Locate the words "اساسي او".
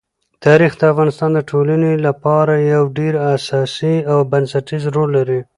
3.35-4.17